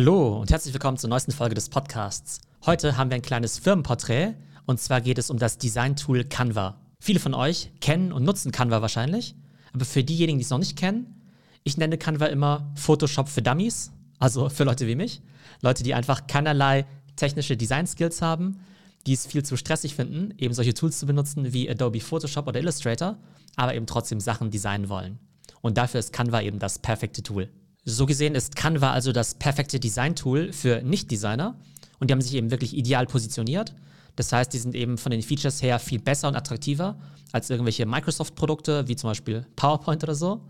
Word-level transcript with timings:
Hallo 0.00 0.40
und 0.40 0.50
herzlich 0.50 0.72
willkommen 0.72 0.96
zur 0.96 1.10
neuesten 1.10 1.30
Folge 1.30 1.54
des 1.54 1.68
Podcasts. 1.68 2.40
Heute 2.64 2.96
haben 2.96 3.10
wir 3.10 3.16
ein 3.16 3.20
kleines 3.20 3.58
Firmenporträt 3.58 4.32
und 4.64 4.80
zwar 4.80 5.02
geht 5.02 5.18
es 5.18 5.28
um 5.28 5.38
das 5.38 5.58
Design-Tool 5.58 6.24
Canva. 6.24 6.80
Viele 6.98 7.20
von 7.20 7.34
euch 7.34 7.70
kennen 7.82 8.10
und 8.10 8.24
nutzen 8.24 8.50
Canva 8.50 8.80
wahrscheinlich, 8.80 9.34
aber 9.74 9.84
für 9.84 10.02
diejenigen, 10.02 10.38
die 10.38 10.44
es 10.44 10.48
noch 10.48 10.56
nicht 10.56 10.78
kennen, 10.78 11.20
ich 11.64 11.76
nenne 11.76 11.98
Canva 11.98 12.28
immer 12.28 12.72
Photoshop 12.76 13.28
für 13.28 13.42
Dummies, 13.42 13.92
also 14.18 14.48
für 14.48 14.64
Leute 14.64 14.86
wie 14.86 14.94
mich. 14.94 15.20
Leute, 15.60 15.82
die 15.82 15.92
einfach 15.92 16.26
keinerlei 16.26 16.86
technische 17.16 17.58
Design-Skills 17.58 18.22
haben, 18.22 18.60
die 19.06 19.12
es 19.12 19.26
viel 19.26 19.44
zu 19.44 19.58
stressig 19.58 19.96
finden, 19.96 20.32
eben 20.38 20.54
solche 20.54 20.72
Tools 20.72 20.98
zu 20.98 21.04
benutzen 21.04 21.52
wie 21.52 21.68
Adobe 21.68 22.00
Photoshop 22.00 22.46
oder 22.48 22.58
Illustrator, 22.58 23.18
aber 23.56 23.74
eben 23.74 23.84
trotzdem 23.84 24.20
Sachen 24.20 24.50
designen 24.50 24.88
wollen. 24.88 25.18
Und 25.60 25.76
dafür 25.76 26.00
ist 26.00 26.14
Canva 26.14 26.40
eben 26.40 26.58
das 26.58 26.78
perfekte 26.78 27.22
Tool. 27.22 27.50
So 27.84 28.04
gesehen 28.04 28.34
ist 28.34 28.56
Canva 28.56 28.92
also 28.92 29.12
das 29.12 29.34
perfekte 29.34 29.80
Design-Tool 29.80 30.52
für 30.52 30.82
Nicht-Designer 30.82 31.54
und 31.98 32.10
die 32.10 32.12
haben 32.12 32.20
sich 32.20 32.34
eben 32.34 32.50
wirklich 32.50 32.76
ideal 32.76 33.06
positioniert. 33.06 33.74
Das 34.16 34.32
heißt, 34.32 34.52
die 34.52 34.58
sind 34.58 34.74
eben 34.74 34.98
von 34.98 35.10
den 35.10 35.22
Features 35.22 35.62
her 35.62 35.78
viel 35.78 35.98
besser 35.98 36.28
und 36.28 36.36
attraktiver 36.36 36.98
als 37.32 37.48
irgendwelche 37.48 37.86
Microsoft-Produkte, 37.86 38.86
wie 38.86 38.96
zum 38.96 39.10
Beispiel 39.10 39.46
PowerPoint 39.56 40.02
oder 40.02 40.14
so, 40.14 40.42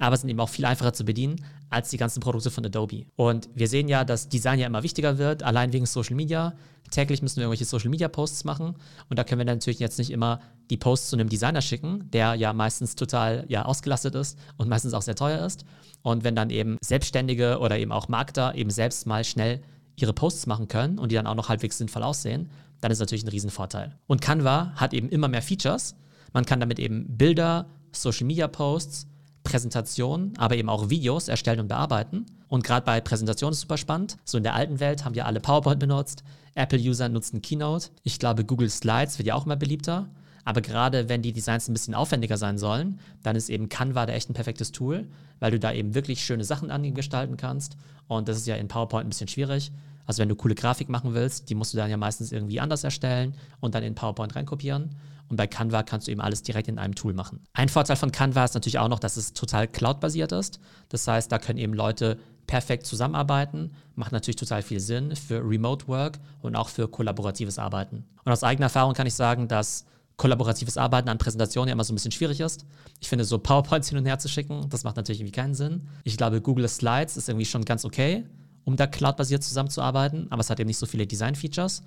aber 0.00 0.16
sind 0.16 0.28
eben 0.28 0.40
auch 0.40 0.48
viel 0.48 0.64
einfacher 0.64 0.92
zu 0.92 1.04
bedienen 1.04 1.44
als 1.70 1.90
die 1.90 1.96
ganzen 1.96 2.20
Produkte 2.20 2.50
von 2.50 2.64
Adobe. 2.64 3.06
Und 3.16 3.48
wir 3.54 3.68
sehen 3.68 3.88
ja, 3.88 4.04
dass 4.04 4.28
Design 4.28 4.58
ja 4.58 4.66
immer 4.66 4.82
wichtiger 4.82 5.18
wird, 5.18 5.42
allein 5.42 5.72
wegen 5.72 5.86
Social 5.86 6.16
Media. 6.16 6.54
Täglich 6.90 7.20
müssen 7.20 7.36
wir 7.36 7.42
irgendwelche 7.42 7.66
Social 7.66 7.90
Media 7.90 8.08
Posts 8.08 8.44
machen 8.44 8.74
und 9.10 9.18
da 9.18 9.24
können 9.24 9.40
wir 9.40 9.44
natürlich 9.44 9.78
jetzt 9.78 9.98
nicht 9.98 10.10
immer 10.10 10.40
die 10.70 10.78
Posts 10.78 11.10
zu 11.10 11.16
einem 11.16 11.28
Designer 11.28 11.60
schicken, 11.60 12.10
der 12.10 12.34
ja 12.34 12.52
meistens 12.52 12.94
total 12.94 13.44
ja, 13.48 13.64
ausgelastet 13.64 14.14
ist 14.14 14.38
und 14.56 14.68
meistens 14.68 14.94
auch 14.94 15.02
sehr 15.02 15.14
teuer 15.14 15.44
ist. 15.44 15.64
Und 16.02 16.24
wenn 16.24 16.34
dann 16.34 16.50
eben 16.50 16.78
Selbstständige 16.80 17.58
oder 17.58 17.78
eben 17.78 17.92
auch 17.92 18.08
Markter 18.08 18.54
eben 18.54 18.70
selbst 18.70 19.06
mal 19.06 19.24
schnell 19.24 19.60
ihre 19.96 20.12
Posts 20.12 20.46
machen 20.46 20.68
können 20.68 20.98
und 20.98 21.10
die 21.10 21.16
dann 21.16 21.26
auch 21.26 21.34
noch 21.34 21.48
halbwegs 21.48 21.78
sinnvoll 21.78 22.02
aussehen, 22.02 22.48
dann 22.80 22.90
ist 22.90 23.00
natürlich 23.00 23.24
ein 23.24 23.28
Riesenvorteil. 23.28 23.98
Und 24.06 24.20
Canva 24.20 24.72
hat 24.76 24.94
eben 24.94 25.08
immer 25.08 25.28
mehr 25.28 25.42
Features. 25.42 25.96
Man 26.32 26.46
kann 26.46 26.60
damit 26.60 26.78
eben 26.78 27.16
Bilder, 27.16 27.66
Social 27.92 28.26
Media 28.26 28.48
Posts, 28.48 29.08
Präsentationen, 29.48 30.36
aber 30.36 30.56
eben 30.56 30.68
auch 30.68 30.90
Videos 30.90 31.28
erstellen 31.28 31.60
und 31.60 31.68
bearbeiten. 31.68 32.26
Und 32.48 32.64
gerade 32.64 32.84
bei 32.84 33.00
Präsentationen 33.00 33.54
ist 33.54 33.62
super 33.62 33.78
spannend. 33.78 34.18
So 34.24 34.36
in 34.36 34.44
der 34.44 34.54
alten 34.54 34.78
Welt 34.78 35.06
haben 35.06 35.14
wir 35.14 35.24
alle 35.24 35.40
PowerPoint 35.40 35.80
benutzt. 35.80 36.22
Apple-User 36.54 37.08
nutzen 37.08 37.40
Keynote. 37.40 37.88
Ich 38.02 38.18
glaube, 38.18 38.44
Google 38.44 38.68
Slides 38.68 39.18
wird 39.18 39.26
ja 39.26 39.34
auch 39.34 39.46
immer 39.46 39.56
beliebter. 39.56 40.10
Aber 40.44 40.60
gerade 40.60 41.08
wenn 41.08 41.22
die 41.22 41.32
Designs 41.32 41.66
ein 41.66 41.72
bisschen 41.72 41.94
aufwendiger 41.94 42.36
sein 42.36 42.58
sollen, 42.58 43.00
dann 43.22 43.36
ist 43.36 43.48
eben 43.48 43.70
Canva 43.70 44.04
da 44.04 44.12
echt 44.12 44.28
ein 44.28 44.34
perfektes 44.34 44.70
Tool, 44.70 45.06
weil 45.40 45.50
du 45.50 45.58
da 45.58 45.72
eben 45.72 45.94
wirklich 45.94 46.22
schöne 46.22 46.44
Sachen 46.44 46.70
an 46.70 46.84
ihm 46.84 46.94
gestalten 46.94 47.38
kannst. 47.38 47.76
Und 48.06 48.28
das 48.28 48.36
ist 48.36 48.46
ja 48.46 48.56
in 48.56 48.68
PowerPoint 48.68 49.06
ein 49.06 49.10
bisschen 49.10 49.28
schwierig. 49.28 49.72
Also 50.08 50.22
wenn 50.22 50.28
du 50.30 50.36
coole 50.36 50.54
Grafik 50.54 50.88
machen 50.88 51.12
willst, 51.12 51.50
die 51.50 51.54
musst 51.54 51.74
du 51.74 51.76
dann 51.76 51.90
ja 51.90 51.98
meistens 51.98 52.32
irgendwie 52.32 52.60
anders 52.60 52.82
erstellen 52.82 53.34
und 53.60 53.74
dann 53.74 53.82
in 53.82 53.94
PowerPoint 53.94 54.34
reinkopieren. 54.34 54.96
Und 55.28 55.36
bei 55.36 55.46
Canva 55.46 55.82
kannst 55.82 56.08
du 56.08 56.12
eben 56.12 56.22
alles 56.22 56.42
direkt 56.42 56.66
in 56.66 56.78
einem 56.78 56.94
Tool 56.94 57.12
machen. 57.12 57.44
Ein 57.52 57.68
Vorteil 57.68 57.96
von 57.96 58.10
Canva 58.10 58.42
ist 58.42 58.54
natürlich 58.54 58.78
auch 58.78 58.88
noch, 58.88 59.00
dass 59.00 59.18
es 59.18 59.34
total 59.34 59.68
cloud-basiert 59.68 60.32
ist. 60.32 60.60
Das 60.88 61.06
heißt, 61.06 61.30
da 61.30 61.38
können 61.38 61.58
eben 61.58 61.74
Leute 61.74 62.18
perfekt 62.46 62.86
zusammenarbeiten. 62.86 63.72
Macht 63.96 64.12
natürlich 64.12 64.36
total 64.36 64.62
viel 64.62 64.80
Sinn 64.80 65.14
für 65.14 65.46
Remote 65.46 65.86
Work 65.88 66.18
und 66.40 66.56
auch 66.56 66.70
für 66.70 66.88
kollaboratives 66.88 67.58
Arbeiten. 67.58 68.06
Und 68.24 68.32
aus 68.32 68.42
eigener 68.42 68.66
Erfahrung 68.66 68.94
kann 68.94 69.06
ich 69.06 69.14
sagen, 69.14 69.46
dass 69.46 69.84
kollaboratives 70.16 70.78
Arbeiten 70.78 71.10
an 71.10 71.18
Präsentationen 71.18 71.68
ja 71.68 71.74
immer 71.74 71.84
so 71.84 71.92
ein 71.92 71.96
bisschen 71.96 72.12
schwierig 72.12 72.40
ist. 72.40 72.64
Ich 72.98 73.10
finde, 73.10 73.26
so 73.26 73.38
PowerPoints 73.38 73.90
hin 73.90 73.98
und 73.98 74.06
her 74.06 74.18
zu 74.18 74.28
schicken, 74.30 74.70
das 74.70 74.84
macht 74.84 74.96
natürlich 74.96 75.20
irgendwie 75.20 75.38
keinen 75.38 75.54
Sinn. 75.54 75.86
Ich 76.04 76.16
glaube, 76.16 76.40
Google 76.40 76.66
Slides 76.66 77.18
ist 77.18 77.28
irgendwie 77.28 77.44
schon 77.44 77.66
ganz 77.66 77.84
okay, 77.84 78.24
um 78.68 78.76
da 78.76 78.86
cloudbasiert 78.86 79.42
zusammenzuarbeiten, 79.42 80.26
aber 80.30 80.40
es 80.40 80.50
hat 80.50 80.60
eben 80.60 80.68
nicht 80.68 80.78
so 80.78 80.86
viele 80.86 81.06
Design-Features. 81.06 81.82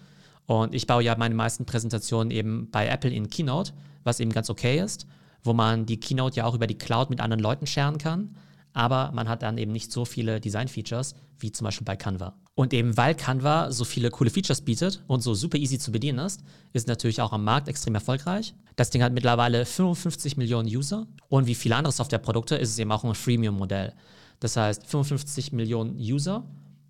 Und 0.47 0.73
ich 0.73 0.87
baue 0.87 1.03
ja 1.03 1.15
meine 1.15 1.35
meisten 1.35 1.65
Präsentationen 1.65 2.31
eben 2.31 2.69
bei 2.71 2.87
Apple 2.87 3.11
in 3.11 3.29
Keynote, 3.29 3.73
was 4.03 4.19
eben 4.19 4.31
ganz 4.31 4.49
okay 4.49 4.79
ist, 4.79 5.05
wo 5.43 5.53
man 5.53 5.85
die 5.85 5.99
Keynote 5.99 6.37
ja 6.37 6.45
auch 6.45 6.55
über 6.55 6.67
die 6.67 6.77
Cloud 6.77 7.09
mit 7.09 7.21
anderen 7.21 7.41
Leuten 7.41 7.67
scheren 7.67 7.97
kann 7.97 8.35
aber 8.73 9.11
man 9.13 9.27
hat 9.27 9.43
dann 9.43 9.57
eben 9.57 9.71
nicht 9.71 9.91
so 9.91 10.05
viele 10.05 10.39
Design-Features 10.39 11.15
wie 11.39 11.51
zum 11.51 11.65
Beispiel 11.65 11.85
bei 11.85 11.95
Canva. 11.95 12.35
Und 12.53 12.73
eben 12.73 12.95
weil 12.97 13.15
Canva 13.15 13.71
so 13.71 13.85
viele 13.85 14.11
coole 14.11 14.29
Features 14.29 14.61
bietet 14.61 15.03
und 15.07 15.21
so 15.21 15.33
super 15.33 15.57
easy 15.57 15.79
zu 15.79 15.91
bedienen 15.91 16.19
ist, 16.19 16.43
ist 16.73 16.87
natürlich 16.87 17.21
auch 17.21 17.31
am 17.31 17.43
Markt 17.43 17.67
extrem 17.67 17.95
erfolgreich. 17.95 18.53
Das 18.75 18.89
Ding 18.89 19.01
hat 19.01 19.13
mittlerweile 19.13 19.65
55 19.65 20.37
Millionen 20.37 20.67
User 20.67 21.07
und 21.29 21.47
wie 21.47 21.55
viele 21.55 21.75
andere 21.75 21.93
Softwareprodukte 21.93 22.55
ist 22.55 22.69
es 22.69 22.79
eben 22.79 22.91
auch 22.91 23.03
ein 23.03 23.15
Freemium-Modell. 23.15 23.93
Das 24.39 24.57
heißt 24.57 24.85
55 24.85 25.53
Millionen 25.53 25.97
User, 25.97 26.43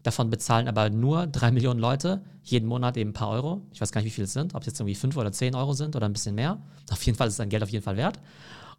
davon 0.03 0.29
bezahlen 0.29 0.67
aber 0.67 0.89
nur 0.89 1.27
3 1.27 1.51
Millionen 1.51 1.79
Leute 1.79 2.21
jeden 2.43 2.67
Monat 2.67 2.97
eben 2.97 3.11
ein 3.11 3.13
paar 3.13 3.29
Euro. 3.29 3.61
Ich 3.71 3.81
weiß 3.81 3.91
gar 3.91 4.01
nicht, 4.01 4.11
wie 4.11 4.15
viel 4.15 4.23
es 4.23 4.33
sind, 4.33 4.55
ob 4.55 4.61
es 4.61 4.67
jetzt 4.67 4.79
irgendwie 4.79 4.95
5 4.95 5.15
oder 5.17 5.31
10 5.31 5.55
Euro 5.55 5.73
sind 5.73 5.95
oder 5.95 6.07
ein 6.07 6.13
bisschen 6.13 6.35
mehr. 6.35 6.61
Auf 6.91 7.03
jeden 7.03 7.17
Fall 7.17 7.27
ist 7.27 7.37
sein 7.37 7.49
Geld 7.49 7.63
auf 7.63 7.69
jeden 7.69 7.83
Fall 7.83 7.97
wert. 7.97 8.19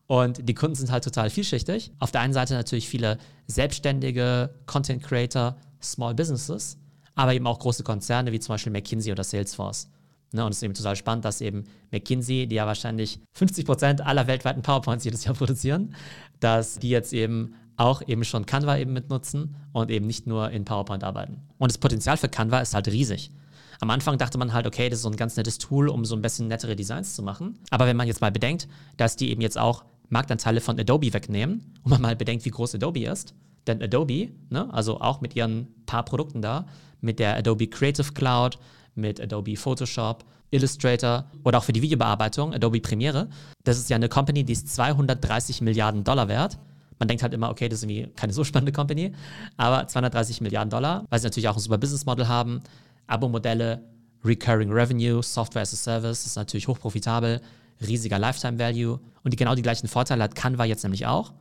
Und 0.06 0.48
die 0.48 0.54
Kunden 0.54 0.74
sind 0.74 0.90
halt 0.90 1.04
total 1.04 1.30
vielschichtig. 1.30 1.92
Auf 1.98 2.10
der 2.10 2.20
einen 2.20 2.32
Seite 2.32 2.54
natürlich 2.54 2.88
viele 2.88 3.18
selbstständige 3.46 4.50
Content 4.66 5.02
Creator, 5.02 5.56
Small 5.80 6.14
Businesses, 6.14 6.76
aber 7.14 7.34
eben 7.34 7.46
auch 7.46 7.58
große 7.58 7.82
Konzerne 7.82 8.32
wie 8.32 8.40
zum 8.40 8.54
Beispiel 8.54 8.72
McKinsey 8.72 9.12
oder 9.12 9.24
Salesforce. 9.24 9.88
Ne, 10.34 10.44
und 10.44 10.50
es 10.50 10.58
ist 10.58 10.62
eben 10.62 10.74
total 10.74 10.96
spannend, 10.96 11.26
dass 11.26 11.42
eben 11.42 11.64
McKinsey, 11.90 12.46
die 12.46 12.56
ja 12.56 12.66
wahrscheinlich 12.66 13.20
50 13.34 13.66
Prozent 13.66 14.00
aller 14.00 14.26
weltweiten 14.26 14.62
PowerPoints 14.62 15.04
jedes 15.04 15.24
Jahr 15.24 15.34
produzieren, 15.34 15.94
dass 16.40 16.78
die 16.78 16.88
jetzt 16.88 17.12
eben 17.12 17.54
auch 17.76 18.02
eben 18.06 18.24
schon 18.24 18.46
Canva 18.46 18.78
eben 18.78 18.92
mitnutzen 18.92 19.56
und 19.72 19.90
eben 19.90 20.06
nicht 20.06 20.26
nur 20.26 20.50
in 20.50 20.64
PowerPoint 20.64 21.04
arbeiten. 21.04 21.40
Und 21.58 21.70
das 21.70 21.78
Potenzial 21.78 22.16
für 22.16 22.28
Canva 22.28 22.60
ist 22.60 22.74
halt 22.74 22.88
riesig. 22.88 23.30
Am 23.80 23.90
Anfang 23.90 24.16
dachte 24.18 24.38
man 24.38 24.52
halt, 24.52 24.66
okay, 24.66 24.88
das 24.88 25.00
ist 25.00 25.02
so 25.02 25.10
ein 25.10 25.16
ganz 25.16 25.36
nettes 25.36 25.58
Tool, 25.58 25.88
um 25.88 26.04
so 26.04 26.14
ein 26.14 26.22
bisschen 26.22 26.46
nettere 26.46 26.76
Designs 26.76 27.16
zu 27.16 27.22
machen. 27.22 27.58
Aber 27.70 27.86
wenn 27.86 27.96
man 27.96 28.06
jetzt 28.06 28.20
mal 28.20 28.30
bedenkt, 28.30 28.68
dass 28.96 29.16
die 29.16 29.30
eben 29.30 29.40
jetzt 29.40 29.58
auch 29.58 29.84
Marktanteile 30.08 30.60
von 30.60 30.78
Adobe 30.78 31.12
wegnehmen 31.12 31.74
und 31.82 31.90
man 31.90 32.02
mal 32.02 32.14
bedenkt, 32.16 32.44
wie 32.44 32.50
groß 32.50 32.76
Adobe 32.76 33.04
ist. 33.04 33.34
Denn 33.66 33.82
Adobe, 33.82 34.28
ne, 34.50 34.72
also 34.72 35.00
auch 35.00 35.20
mit 35.20 35.34
ihren 35.34 35.66
paar 35.86 36.04
Produkten 36.04 36.42
da, 36.42 36.66
mit 37.00 37.18
der 37.18 37.36
Adobe 37.36 37.66
Creative 37.66 38.12
Cloud, 38.12 38.58
mit 38.94 39.20
Adobe 39.20 39.56
Photoshop, 39.56 40.24
Illustrator 40.50 41.24
oder 41.44 41.58
auch 41.58 41.64
für 41.64 41.72
die 41.72 41.82
Videobearbeitung, 41.82 42.52
Adobe 42.52 42.80
Premiere, 42.80 43.28
das 43.64 43.78
ist 43.78 43.90
ja 43.90 43.96
eine 43.96 44.08
Company, 44.08 44.44
die 44.44 44.52
ist 44.52 44.72
230 44.74 45.60
Milliarden 45.62 46.04
Dollar 46.04 46.28
wert. 46.28 46.58
Man 47.02 47.08
denkt 47.08 47.24
halt 47.24 47.34
immer, 47.34 47.50
okay, 47.50 47.68
das 47.68 47.80
ist 47.80 47.90
irgendwie 47.90 48.06
keine 48.14 48.32
so 48.32 48.44
spannende 48.44 48.70
Company, 48.70 49.10
aber 49.56 49.88
230 49.88 50.40
Milliarden 50.40 50.70
Dollar, 50.70 51.04
weil 51.10 51.18
sie 51.18 51.26
natürlich 51.26 51.48
auch 51.48 51.56
ein 51.56 51.60
super 51.60 51.76
Business 51.76 52.06
Model 52.06 52.28
haben, 52.28 52.60
Abo-Modelle, 53.08 53.82
Recurring 54.24 54.70
Revenue, 54.70 55.20
Software 55.20 55.62
as 55.62 55.72
a 55.72 55.76
Service, 55.76 56.24
ist 56.26 56.36
natürlich 56.36 56.68
hochprofitabel, 56.68 57.40
riesiger 57.84 58.20
Lifetime 58.20 58.56
Value 58.56 59.00
und 59.24 59.32
die 59.32 59.36
genau 59.36 59.56
die 59.56 59.62
gleichen 59.62 59.88
Vorteile 59.88 60.22
hat 60.22 60.36
Canva 60.36 60.64
jetzt 60.64 60.84
nämlich 60.84 61.04
auch. 61.06 61.32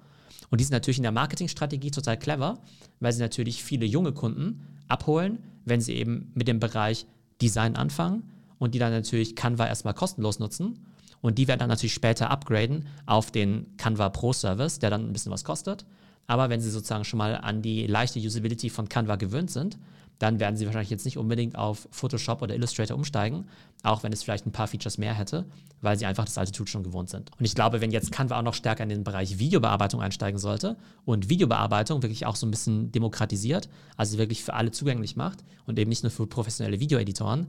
Und 0.49 0.59
die 0.59 0.63
sind 0.63 0.73
natürlich 0.73 0.97
in 0.97 1.03
der 1.03 1.11
Marketingstrategie 1.11 1.91
total 1.91 2.17
clever, 2.17 2.57
weil 2.99 3.13
sie 3.13 3.21
natürlich 3.21 3.63
viele 3.63 3.85
junge 3.85 4.13
Kunden 4.13 4.65
abholen, 4.87 5.43
wenn 5.65 5.79
sie 5.79 5.93
eben 5.93 6.31
mit 6.33 6.47
dem 6.47 6.59
Bereich 6.59 7.05
Design 7.39 7.75
anfangen 7.75 8.23
und 8.57 8.73
die 8.73 8.79
dann 8.79 8.93
natürlich 8.93 9.35
Canva 9.35 9.67
erstmal 9.67 9.93
kostenlos 9.93 10.39
nutzen. 10.39 10.87
Und 11.21 11.37
die 11.37 11.47
werden 11.47 11.59
dann 11.59 11.69
natürlich 11.69 11.93
später 11.93 12.29
upgraden 12.29 12.87
auf 13.05 13.31
den 13.31 13.67
Canva 13.77 14.09
Pro 14.09 14.33
Service, 14.33 14.79
der 14.79 14.89
dann 14.89 15.07
ein 15.07 15.13
bisschen 15.13 15.31
was 15.31 15.43
kostet. 15.43 15.85
Aber 16.27 16.49
wenn 16.49 16.61
sie 16.61 16.69
sozusagen 16.69 17.03
schon 17.03 17.17
mal 17.17 17.35
an 17.35 17.61
die 17.61 17.87
leichte 17.87 18.19
Usability 18.19 18.69
von 18.69 18.89
Canva 18.89 19.17
gewöhnt 19.17 19.51
sind, 19.51 19.77
dann 20.21 20.39
werden 20.39 20.55
sie 20.55 20.65
wahrscheinlich 20.65 20.91
jetzt 20.91 21.05
nicht 21.05 21.17
unbedingt 21.17 21.57
auf 21.57 21.87
Photoshop 21.89 22.43
oder 22.43 22.53
Illustrator 22.53 22.95
umsteigen, 22.95 23.45
auch 23.81 24.03
wenn 24.03 24.13
es 24.13 24.21
vielleicht 24.21 24.45
ein 24.45 24.51
paar 24.51 24.67
Features 24.67 24.99
mehr 24.99 25.15
hätte, 25.15 25.45
weil 25.81 25.97
sie 25.97 26.05
einfach 26.05 26.25
das 26.25 26.37
alte 26.37 26.51
Tool 26.51 26.67
schon 26.67 26.83
gewohnt 26.83 27.09
sind. 27.09 27.31
Und 27.39 27.43
ich 27.43 27.55
glaube, 27.55 27.81
wenn 27.81 27.89
jetzt 27.89 28.11
Canva 28.11 28.37
auch 28.37 28.43
noch 28.43 28.53
stärker 28.53 28.83
in 28.83 28.89
den 28.89 29.03
Bereich 29.03 29.39
Videobearbeitung 29.39 29.99
einsteigen 29.99 30.37
sollte 30.37 30.77
und 31.05 31.29
Videobearbeitung 31.29 32.03
wirklich 32.03 32.27
auch 32.27 32.35
so 32.35 32.45
ein 32.45 32.51
bisschen 32.51 32.91
demokratisiert, 32.91 33.67
also 33.97 34.19
wirklich 34.19 34.43
für 34.43 34.53
alle 34.53 34.69
zugänglich 34.69 35.15
macht 35.15 35.43
und 35.65 35.79
eben 35.79 35.89
nicht 35.89 36.03
nur 36.03 36.11
für 36.11 36.27
professionelle 36.27 36.79
Videoeditoren, 36.79 37.47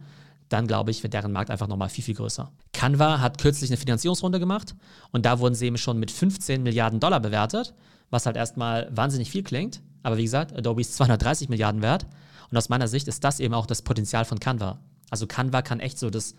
dann 0.53 0.67
glaube 0.67 0.91
ich, 0.91 1.03
wird 1.03 1.15
deren 1.15 1.33
Markt 1.33 1.51
einfach 1.51 1.69
nochmal 1.69 1.89
viel, 1.89 2.05
viel 2.05 2.15
größer. 2.15 2.53
Canva 2.73 3.21
hat 3.21 3.39
kürzlich 3.39 3.71
eine 3.71 3.77
Finanzierungsrunde 3.77 4.39
gemacht 4.39 4.75
und 5.11 5.25
da 5.27 5.39
wurden 5.39 5.55
sie 5.55 5.67
eben 5.67 5.79
schon 5.79 5.99
mit 5.99 6.11
15 6.11 6.63
Milliarden 6.63 7.01
Dollar 7.01 7.21
bewertet, 7.21 7.75
was 8.11 8.27
halt 8.27 8.37
erstmal 8.37 8.89
wahnsinnig 8.95 9.31
viel 9.31 9.43
klingt. 9.43 9.83
Aber 10.03 10.17
wie 10.17 10.25
gesagt, 10.25 10.57
Adobe 10.57 10.81
ist 10.81 10.95
230 10.97 11.49
Milliarden 11.49 11.83
wert. 11.83 12.07
Und 12.51 12.59
aus 12.59 12.69
meiner 12.69 12.89
Sicht 12.89 13.09
ist 13.09 13.25
das 13.25 13.41
eben 13.41 13.55
auch 13.55 13.67
das 13.67 13.83
Potenzial 13.83 14.25
von 14.25 14.39
Canva. 14.39 14.79
Also 15.11 15.27
Canva 15.27 15.63
kann 15.63 15.81
echt 15.81 15.99
so 15.99 16.11
das 16.11 16.35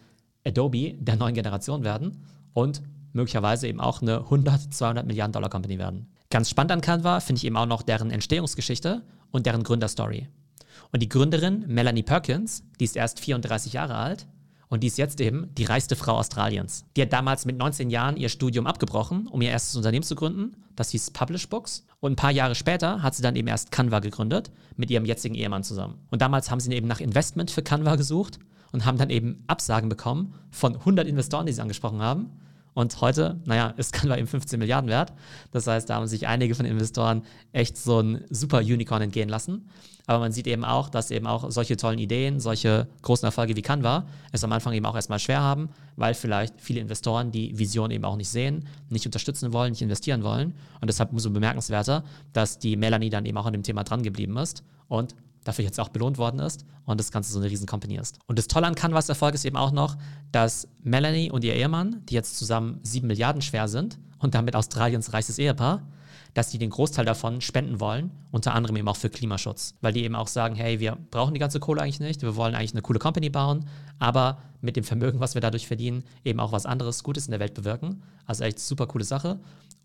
Adobe 0.46 0.94
der 1.00 1.16
neuen 1.16 1.34
Generation 1.34 1.84
werden 1.84 2.24
und 2.54 2.84
möglicherweise 3.14 3.68
eben 3.68 3.80
auch 3.80 4.02
eine 4.02 4.20
100, 4.20 4.74
200 4.74 5.08
Milliarden 5.08 5.34
Dollar 5.34 5.50
Company 5.50 5.80
werden. 5.80 6.12
Ganz 6.30 6.50
spannend 6.50 6.72
an 6.72 6.82
Canva 6.82 7.20
finde 7.20 7.38
ich 7.38 7.46
eben 7.46 7.58
auch 7.58 7.66
noch 7.66 7.82
deren 7.82 8.12
Entstehungsgeschichte 8.12 9.04
und 9.32 9.46
deren 9.46 9.64
Gründerstory. 9.64 10.28
Und 10.92 11.02
die 11.02 11.10
Gründerin 11.10 11.66
Melanie 11.68 12.04
Perkins, 12.04 12.64
die 12.80 12.86
ist 12.86 12.96
erst 12.96 13.20
34 13.20 13.74
Jahre 13.74 13.96
alt 13.96 14.28
Und 14.70 14.82
die 14.82 14.88
ist 14.88 14.98
jetzt 14.98 15.22
eben 15.22 15.54
die 15.56 15.66
reichste 15.66 15.96
Frau 15.96 16.14
Australiens. 16.18 16.86
Die 16.96 17.02
hat 17.02 17.14
damals 17.14 17.46
mit 17.46 17.58
19 17.58 17.90
Jahren 17.90 18.18
ihr 18.18 18.30
Studium 18.30 18.66
abgebrochen, 18.66 19.28
um 19.28 19.42
ihr 19.42 19.52
erstes 19.52 19.76
Unternehmen 19.76 20.04
zu 20.04 20.16
gründen. 20.16 20.56
Das 20.76 20.90
hieß 20.90 21.12
Publish 21.12 21.48
Books. 21.48 21.86
Und 22.00 22.14
ein 22.14 22.16
paar 22.16 22.32
Jahre 22.32 22.56
später 22.56 23.04
hat 23.04 23.16
sie 23.16 23.22
dann 23.22 23.36
eben 23.36 23.48
erst 23.48 23.72
Canva 23.72 24.00
gegründet, 24.00 24.52
mit 24.76 24.90
ihrem 24.90 25.06
jetzigen 25.06 25.36
Ehemann 25.36 25.64
zusammen. 25.64 26.00
Und 26.10 26.22
damals 26.22 26.50
haben 26.50 26.60
sie 26.60 26.74
eben 26.74 26.88
nach 26.88 27.00
Investment 27.00 27.52
für 27.52 27.62
Canva 27.62 27.96
gesucht 27.96 28.40
und 28.72 28.86
haben 28.86 28.98
dann 28.98 29.10
eben 29.10 29.44
Absagen 29.48 29.90
bekommen 29.90 30.34
von 30.50 30.76
100 30.76 31.08
Investoren, 31.08 31.46
die 31.46 31.54
sie 31.54 31.62
angesprochen 31.62 32.02
haben. 32.02 32.32
Und 32.74 33.02
heute, 33.02 33.40
naja, 33.46 33.74
ist 33.78 33.94
Canva 33.94 34.18
eben 34.18 34.28
15 34.28 34.60
Milliarden 34.60 34.90
wert. 34.90 35.14
Das 35.52 35.68
heißt, 35.68 35.90
da 35.90 35.96
haben 35.96 36.08
sich 36.08 36.28
einige 36.28 36.56
von 36.56 36.66
Investoren 36.66 37.24
echt 37.52 37.78
so 37.78 38.00
ein 38.00 38.24
super 38.30 38.60
Unicorn 38.60 39.02
entgehen 39.02 39.30
lassen. 39.30 39.70
Aber 40.06 40.20
man 40.20 40.34
sieht 40.34 40.48
eben 40.48 40.66
auch, 40.66 40.90
dass 40.90 41.12
eben 41.12 41.28
auch 41.28 41.50
solche 41.50 41.78
tollen 41.78 42.00
Ideen, 42.00 42.42
solche 42.42 42.88
großen 43.04 43.26
Erfolge 43.26 43.56
wie 43.56 43.62
Canva 43.62 44.06
es 44.34 44.44
am 44.44 44.52
Anfang 44.52 44.74
eben 44.74 44.86
auch 44.86 44.96
erstmal 44.96 45.20
schwer 45.20 45.40
haben, 45.40 45.70
weil 45.96 46.14
vielleicht 46.14 46.60
viele 46.60 46.82
Investoren 46.82 47.32
die 47.32 47.58
Vision 47.58 47.90
eben 47.90 48.04
auch 48.04 48.18
nicht 48.18 48.28
sehen, 48.28 48.68
nicht 48.90 49.06
unterstützen 49.06 49.54
wollen, 49.54 49.72
nicht 49.72 49.82
investieren 49.82 50.24
wollen. 50.24 50.56
Und 50.82 50.90
deshalb 50.90 51.14
umso 51.14 51.30
bemerkenswerter, 51.30 52.04
dass 52.34 52.60
die 52.60 52.76
Melanie 52.76 53.10
dann 53.10 53.26
eben 53.26 53.38
auch 53.38 53.46
an 53.46 53.54
dem 53.54 53.64
Thema 53.64 53.84
dran 53.84 54.04
geblieben 54.04 54.36
ist 54.38 54.64
und 54.90 55.16
dafür 55.44 55.66
jetzt 55.66 55.80
auch 55.80 55.90
belohnt 55.90 56.18
worden 56.18 56.40
ist 56.40 56.66
und 56.86 57.00
das 57.00 57.12
Ganze 57.12 57.32
so 57.32 57.40
eine 57.40 57.50
riesen 57.50 57.68
Company 57.68 57.98
ist. 57.98 58.20
Und 58.28 58.40
das 58.40 58.48
Tolle 58.48 58.68
an 58.68 58.76
Canvas 58.76 59.10
Erfolg 59.10 59.36
ist 59.36 59.46
eben 59.46 59.58
auch 59.58 59.72
noch, 59.72 59.98
dass 60.32 60.68
Melanie 60.82 61.32
und 61.32 61.44
ihr 61.44 61.56
Ehemann, 61.56 62.02
die 62.08 62.14
jetzt 62.14 62.38
zusammen 62.38 62.80
sieben 62.84 63.08
Milliarden 63.08 63.42
schwer 63.42 63.68
sind 63.68 64.00
und 64.20 64.36
damit 64.36 64.56
Australiens 64.56 65.14
reichstes 65.14 65.40
Ehepaar, 65.40 65.84
dass 66.34 66.50
die 66.50 66.58
den 66.58 66.72
Großteil 66.72 67.06
davon 67.06 67.42
spenden 67.42 67.80
wollen, 67.80 68.12
unter 68.32 68.56
anderem 68.56 68.76
eben 68.76 68.88
auch 68.88 68.96
für 68.96 69.10
Klimaschutz. 69.10 69.76
Weil 69.82 69.94
die 69.94 70.04
eben 70.04 70.16
auch 70.16 70.28
sagen, 70.28 70.56
hey, 70.56 70.80
wir 70.80 70.98
brauchen 71.12 71.34
die 71.34 71.40
ganze 71.40 71.60
Kohle 71.60 71.82
eigentlich 71.82 72.00
nicht, 72.00 72.22
wir 72.24 72.36
wollen 72.36 72.56
eigentlich 72.56 72.74
eine 72.74 72.82
coole 72.82 73.00
Company 73.00 73.30
bauen, 73.30 73.66
aber 74.00 74.40
mit 74.62 74.76
dem 74.76 74.84
Vermögen, 74.84 75.20
was 75.20 75.36
wir 75.36 75.42
dadurch 75.42 75.68
verdienen, 75.68 76.04
eben 76.24 76.40
auch 76.40 76.52
was 76.52 76.66
anderes 76.66 77.04
Gutes 77.04 77.28
in 77.28 77.32
der 77.32 77.40
Welt 77.40 77.54
bewirken. 77.54 78.02
Also 78.26 78.44
echt 78.44 78.60
super 78.60 78.88
coole 78.88 79.04
Sache. 79.04 79.40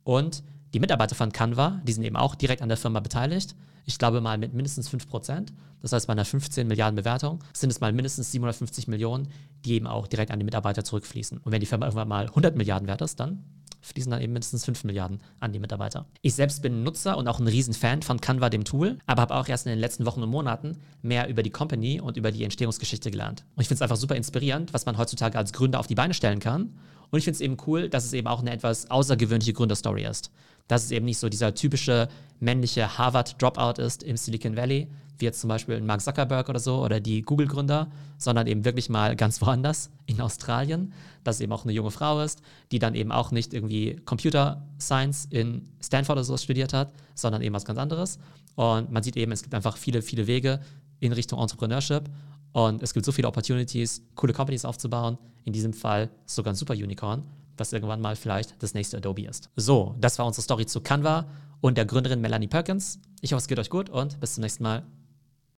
Und 0.05 0.43
die 0.73 0.81
Mitarbeiter 0.81 1.15
von 1.15 1.33
Canva, 1.33 1.81
die 1.85 1.93
sind 1.93 2.05
eben 2.05 2.17
auch 2.17 2.35
direkt 2.35 2.63
an 2.63 2.69
der 2.69 2.79
Firma 2.79 3.01
beteiligt. 3.01 3.55
Ich 3.89 3.97
glaube 3.97 4.21
mal 4.21 4.37
mit 4.37 4.53
mindestens 4.53 4.91
5%. 4.91 5.47
Das 5.81 5.93
heißt, 5.93 6.09
bei 6.09 6.13
einer 6.13 6.27
15 6.27 6.69
Milliarden 6.69 6.97
Bewertung 6.97 7.43
sind 7.55 7.71
es 7.71 7.81
mal 7.81 7.91
mindestens 7.91 8.31
750 8.33 8.87
Millionen, 8.87 9.29
die 9.65 9.73
eben 9.73 9.87
auch 9.87 10.07
direkt 10.07 10.31
an 10.31 10.39
die 10.39 10.45
Mitarbeiter 10.45 10.85
zurückfließen. 10.85 11.39
Und 11.39 11.51
wenn 11.51 11.61
die 11.61 11.67
Firma 11.67 11.87
irgendwann 11.87 12.09
mal 12.09 12.27
100 12.27 12.55
Milliarden 12.55 12.87
wert 12.87 13.01
ist, 13.01 13.19
dann 13.19 13.45
fließen 13.81 14.11
dann 14.11 14.21
eben 14.21 14.35
mindestens 14.35 14.67
5 14.67 14.85
Milliarden 14.85 15.23
an 15.41 15.53
die 15.53 15.59
Mitarbeiter. 15.59 16.05
Ich 16.21 16.35
selbst 16.35 16.61
bin 16.61 16.83
Nutzer 16.83 17.17
und 17.17 17.29
auch 17.29 17.41
ein 17.41 17.47
Riesenfan 17.47 18.03
von 18.03 18.21
Canva, 18.21 18.51
dem 18.51 18.65
Tool, 18.65 18.99
aber 19.07 19.23
habe 19.23 19.35
auch 19.35 19.49
erst 19.49 19.65
in 19.65 19.71
den 19.71 19.79
letzten 19.79 20.05
Wochen 20.05 20.23
und 20.23 20.29
Monaten 20.29 20.77
mehr 21.01 21.27
über 21.31 21.43
die 21.43 21.51
Company 21.51 21.99
und 21.99 22.19
über 22.19 22.31
die 22.31 22.45
Entstehungsgeschichte 22.45 23.11
gelernt. 23.11 23.47
Und 23.57 23.63
ich 23.63 23.69
finde 23.69 23.79
es 23.79 23.83
einfach 23.83 23.97
super 23.97 24.17
inspirierend, 24.17 24.75
was 24.75 24.85
man 24.85 24.99
heutzutage 24.99 25.39
als 25.39 25.55
Gründer 25.55 25.81
auf 25.81 25.87
die 25.87 25.95
Beine 25.95 26.13
stellen 26.13 26.41
kann. 26.41 26.75
Und 27.11 27.19
ich 27.19 27.25
finde 27.25 27.37
es 27.37 27.41
eben 27.41 27.57
cool, 27.67 27.89
dass 27.89 28.05
es 28.05 28.13
eben 28.13 28.27
auch 28.27 28.41
eine 28.41 28.53
etwas 28.53 28.91
außergewöhnliche 28.91 29.53
Gründerstory 29.53 30.05
ist 30.05 30.31
dass 30.69 30.85
es 30.85 30.91
eben 30.93 31.07
nicht 31.07 31.19
so 31.19 31.29
dieser 31.29 31.55
typische 31.55 32.09
männliche 32.39 32.99
Harvard-Dropout 32.99 33.83
ist 33.83 34.03
im 34.05 34.17
Silicon 34.17 34.57
Valley, 34.57 34.87
wie 35.19 35.25
jetzt 35.25 35.41
zum 35.41 35.49
Beispiel 35.49 35.81
Mark 35.81 36.01
Zuckerberg 36.01 36.49
oder 36.49 36.61
so 36.61 36.85
oder 36.85 37.01
die 37.01 37.23
Google-Gründer, 37.23 37.89
sondern 38.19 38.47
eben 38.47 38.65
wirklich 38.65 38.89
mal 38.89 39.17
ganz 39.17 39.41
woanders 39.41 39.91
in 40.07 40.21
Australien, 40.21 40.93
dass 41.25 41.37
es 41.37 41.41
eben 41.41 41.53
auch 41.53 41.65
eine 41.65 41.73
junge 41.73 41.91
Frau 41.91 42.21
ist, 42.21 42.41
die 42.71 42.79
dann 42.79 42.95
eben 42.95 43.11
auch 43.11 43.33
nicht 43.33 43.53
irgendwie 43.53 43.97
Computer 44.05 44.63
Science 44.81 45.27
in 45.31 45.69
Stanford 45.83 46.19
oder 46.19 46.25
so 46.25 46.37
studiert 46.37 46.73
hat, 46.73 46.93
sondern 47.17 47.43
eben 47.43 47.55
was 47.55 47.65
ganz 47.65 47.81
anderes. 47.81 48.21
Und 48.55 48.93
man 48.93 49.03
sieht 49.03 49.17
eben, 49.17 49.33
es 49.33 49.43
gibt 49.43 49.55
einfach 49.55 49.77
viele, 49.77 50.03
viele 50.03 50.29
Wege 50.29 50.61
in 51.01 51.13
Richtung 51.13 51.41
Entrepreneurship 51.41 52.05
und 52.53 52.83
es 52.83 52.95
gibt 52.95 53.07
so 53.07 53.13
viele 53.13 53.29
Opportunities, 53.29 54.03
coole 54.15 54.33
Companies 54.33 54.65
aufzubauen. 54.65 55.19
In 55.45 55.53
diesem 55.53 55.73
Fall 55.73 56.11
sogar 56.27 56.53
ein 56.53 56.57
Super 56.57 56.75
Unicorn 56.75 57.25
was 57.59 57.73
irgendwann 57.73 58.01
mal 58.01 58.17
vielleicht 58.17 58.63
das 58.63 58.75
nächste 58.75 58.97
Adobe 58.97 59.23
ist. 59.23 59.51
So, 59.57 59.95
das 60.01 60.19
war 60.19 60.27
unsere 60.27 60.43
Story 60.43 60.67
zu 60.67 60.81
Canva 60.81 61.27
und 61.61 61.77
der 61.77 61.85
Gründerin 61.85 62.21
Melanie 62.21 62.47
Perkins. 62.47 63.01
Ich 63.21 63.33
hoffe, 63.33 63.43
es 63.43 63.49
geht 63.49 63.59
euch 63.59 63.71
gut 63.71 63.91
und 63.91 64.21
bis 64.21 64.35
zum 64.35 64.43
nächsten 64.43 64.63
Mal. 64.63 64.85